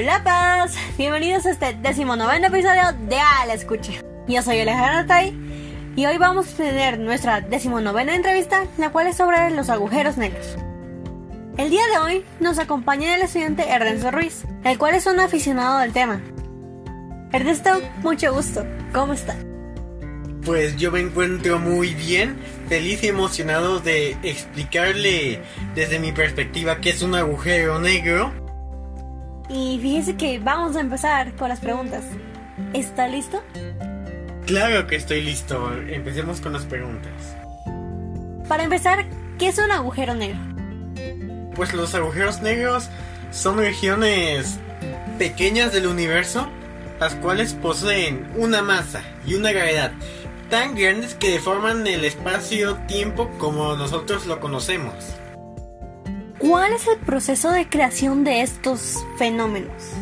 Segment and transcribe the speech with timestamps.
[0.00, 3.92] Hola bienvenidos a este decimonoveno episodio de A la Escucha.
[4.26, 5.36] Yo soy Alejandra Tai
[5.94, 10.56] y hoy vamos a tener nuestra decimonovena entrevista, la cual es sobre los agujeros negros.
[11.58, 15.80] El día de hoy nos acompaña el estudiante Ernesto Ruiz, el cual es un aficionado
[15.80, 16.22] del tema.
[17.30, 18.64] Ernesto, mucho gusto,
[18.94, 19.36] ¿cómo está?
[20.46, 22.38] Pues yo me encuentro muy bien,
[22.70, 25.42] feliz y emocionado de explicarle
[25.74, 28.39] desde mi perspectiva qué es un agujero negro.
[29.50, 32.04] Y fíjese que vamos a empezar con las preguntas.
[32.72, 33.42] ¿Está listo?
[34.46, 37.12] Claro que estoy listo, empecemos con las preguntas.
[38.48, 39.04] Para empezar,
[39.38, 40.38] ¿qué es un agujero negro?
[41.56, 42.88] Pues los agujeros negros
[43.32, 44.58] son regiones
[45.18, 46.48] pequeñas del universo,
[47.00, 49.92] las cuales poseen una masa y una gravedad
[50.48, 54.94] tan grandes que deforman el espacio-tiempo como nosotros lo conocemos.
[56.50, 59.92] ¿Cuál es el proceso de creación de estos fenómenos?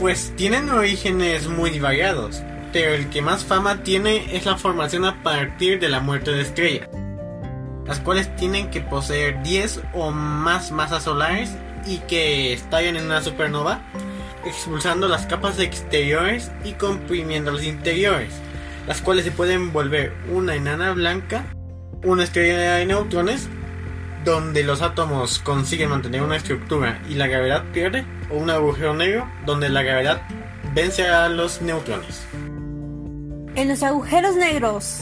[0.00, 5.22] Pues tienen orígenes muy variados, pero el que más fama tiene es la formación a
[5.22, 6.88] partir de la muerte de estrellas,
[7.84, 11.50] las cuales tienen que poseer 10 o más masas solares
[11.84, 13.82] y que estallan en una supernova,
[14.46, 18.32] expulsando las capas exteriores y comprimiendo los interiores
[18.86, 21.44] las cuales se pueden volver una enana blanca,
[22.02, 23.46] una estrella de neutrones,
[24.24, 29.28] donde los átomos consiguen mantener una estructura y la gravedad pierde, o un agujero negro,
[29.46, 30.22] donde la gravedad
[30.74, 32.26] vence a los neutrones.
[33.54, 35.00] ¿En los agujeros negros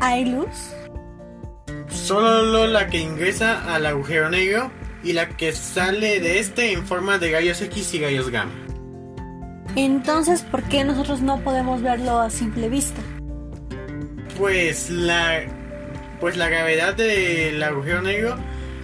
[0.00, 0.74] hay luz?
[1.88, 4.70] Solo la que ingresa al agujero negro
[5.02, 8.52] y la que sale de este en forma de rayos X y rayos gamma.
[9.76, 13.00] Entonces, ¿por qué nosotros no podemos verlo a simple vista?
[14.38, 15.42] pues la
[16.20, 18.36] pues la gravedad del agujero negro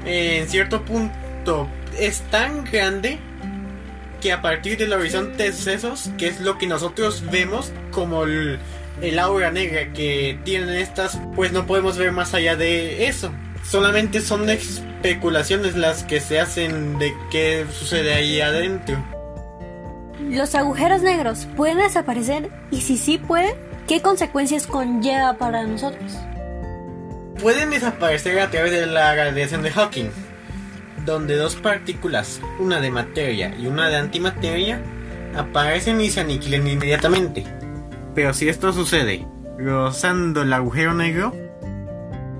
[0.05, 3.19] en cierto punto es tan grande
[4.21, 8.59] que a partir del horizonte de sucesos, que es lo que nosotros vemos como el,
[9.03, 13.33] el aura negra que tienen estas, pues no podemos ver más allá de eso.
[13.65, 18.97] Solamente son especulaciones las que se hacen de qué sucede ahí adentro.
[20.21, 22.51] ¿Los agujeros negros pueden desaparecer?
[22.71, 23.55] Y si sí pueden,
[23.87, 26.17] ¿Qué consecuencias conlleva para nosotros?
[27.41, 30.11] Pueden desaparecer a través de la radiación de Hawking,
[31.05, 34.81] donde dos partículas, una de materia y una de antimateria,
[35.37, 37.45] aparecen y se aniquilan inmediatamente.
[38.15, 39.27] Pero si esto sucede
[39.59, 41.35] rozando el agujero negro,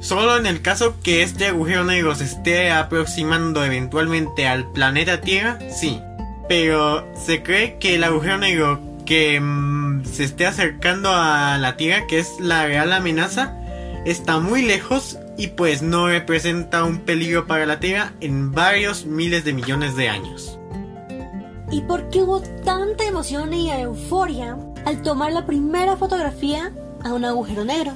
[0.00, 5.58] Solo en el caso que este agujero negro se esté aproximando eventualmente al planeta Tierra,
[5.70, 6.00] sí.
[6.48, 12.06] Pero se cree que el agujero negro que mm, se esté acercando a la Tierra,
[12.08, 13.61] que es la real amenaza,
[14.04, 19.44] está muy lejos y pues no representa un peligro para la Tierra en varios miles
[19.44, 20.58] de millones de años.
[21.70, 27.24] ¿Y por qué hubo tanta emoción y euforia al tomar la primera fotografía a un
[27.24, 27.94] agujero negro?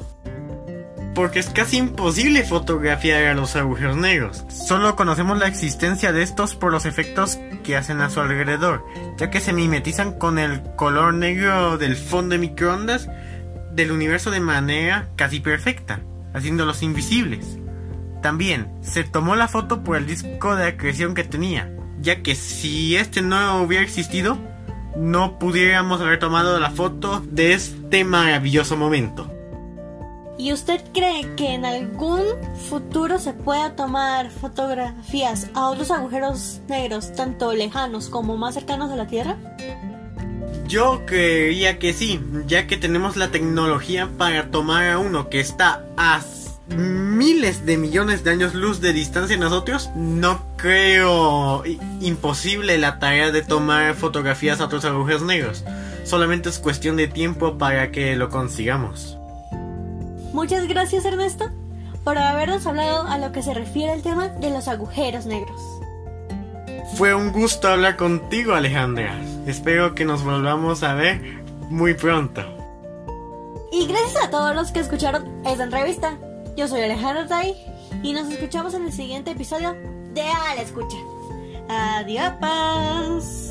[1.17, 4.45] porque es casi imposible fotografiar a los agujeros negros.
[4.49, 8.85] Solo conocemos la existencia de estos por los efectos que hacen a su alrededor,
[9.17, 13.09] ya que se mimetizan con el color negro del fondo de microondas
[13.77, 16.01] del universo de manera casi perfecta,
[16.35, 17.59] haciéndolos invisibles.
[18.23, 21.71] También se tomó la foto por el disco de acreción que tenía,
[22.01, 24.39] ya que si este no hubiera existido,
[24.97, 29.31] no pudiéramos haber tomado la foto de este maravilloso momento.
[30.39, 32.23] ¿Y usted cree que en algún
[32.69, 38.97] futuro se pueda tomar fotografías a otros agujeros negros, tanto lejanos como más cercanos a
[38.97, 39.37] la Tierra?
[40.69, 45.85] Yo creería que sí, ya que tenemos la tecnología para tomar a uno que está
[45.97, 46.21] a
[46.69, 51.63] miles de millones de años luz de distancia de nosotros, no creo
[52.01, 55.65] imposible la tarea de tomar fotografías a otros agujeros negros.
[56.05, 59.17] Solamente es cuestión de tiempo para que lo consigamos.
[60.33, 61.51] Muchas gracias Ernesto
[62.03, 65.61] por habernos hablado a lo que se refiere al tema de los agujeros negros.
[66.97, 69.17] Fue un gusto hablar contigo, Alejandra.
[69.47, 71.21] Espero que nos volvamos a ver
[71.71, 72.43] muy pronto.
[73.71, 76.19] Y gracias a todos los que escucharon esta entrevista.
[76.57, 77.55] Yo soy Alejandra Tai
[78.03, 79.77] y nos escuchamos en el siguiente episodio
[80.15, 80.97] de A la Escucha.
[81.69, 83.46] Adiós.